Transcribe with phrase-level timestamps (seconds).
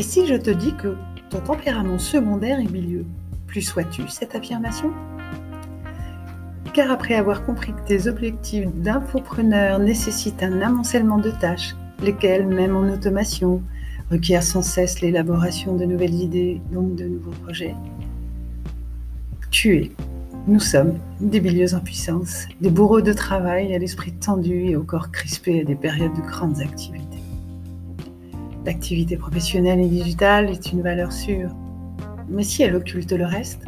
[0.00, 0.96] Et si je te dis que
[1.28, 3.04] ton tempérament secondaire est milieu,
[3.46, 4.92] plus sois-tu cette affirmation?
[6.72, 12.76] Car après avoir compris que tes objectifs d'infopreneur nécessitent un amoncellement de tâches, lesquelles, même
[12.76, 13.60] en automation,
[14.10, 17.74] requièrent sans cesse l'élaboration de nouvelles idées, donc de nouveaux projets,
[19.50, 19.90] tu es,
[20.46, 24.82] nous sommes, des milieux en puissance, des bourreaux de travail à l'esprit tendu et au
[24.82, 27.09] corps crispé à des périodes de grandes activités.
[28.66, 31.50] L'activité professionnelle et digitale est une valeur sûre,
[32.28, 33.64] mais si elle occulte le reste,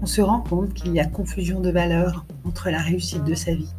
[0.00, 3.54] on se rend compte qu'il y a confusion de valeurs entre la réussite de sa
[3.54, 3.72] vie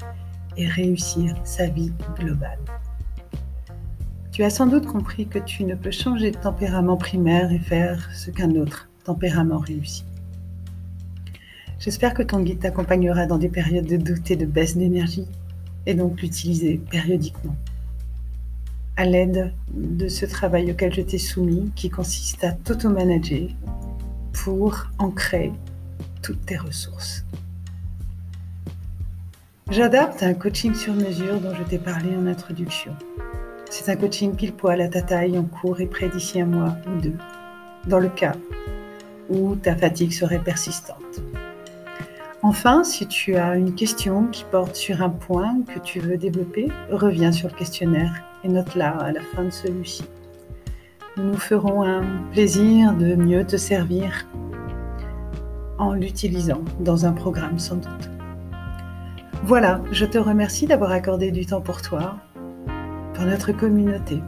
[0.58, 2.60] et réussir sa vie globale.
[4.32, 8.10] Tu as sans doute compris que tu ne peux changer de tempérament primaire et faire
[8.14, 10.06] ce qu'un autre tempérament réussit.
[11.80, 15.28] J'espère que ton guide t'accompagnera dans des périodes de doute et de baisse d'énergie,
[15.88, 17.56] et donc l'utiliser périodiquement.
[18.98, 23.50] À l'aide de ce travail auquel je t'ai soumis, qui consiste à t'auto-manager
[24.34, 25.52] pour ancrer
[26.22, 27.26] toutes tes ressources.
[29.70, 32.94] J'adapte un coaching sur mesure dont je t'ai parlé en introduction.
[33.70, 36.76] C'est un coaching pile poil à ta taille en cours et près d'ici un mois
[36.88, 37.16] ou deux,
[37.88, 38.34] dans le cas
[39.30, 41.22] où ta fatigue serait persistante.
[42.44, 46.70] Enfin, si tu as une question qui porte sur un point que tu veux développer,
[46.90, 50.04] reviens sur le questionnaire et note-la à la fin de celui-ci.
[51.18, 54.28] Nous nous ferons un plaisir de mieux te servir
[55.78, 58.10] en l'utilisant dans un programme sans doute.
[59.44, 62.16] Voilà, je te remercie d'avoir accordé du temps pour toi,
[63.14, 64.20] pour notre communauté,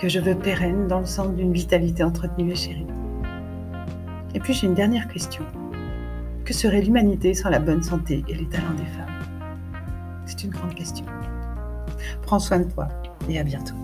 [0.00, 2.86] que je veux pérenne dans le centre d'une vitalité entretenue et chérie.
[4.34, 5.44] Et puis j'ai une dernière question.
[6.44, 9.06] Que serait l'humanité sans la bonne santé et les talents des femmes?
[10.26, 11.06] C'est une grande question.
[12.22, 12.88] Prends soin de toi
[13.28, 13.74] et à bientôt.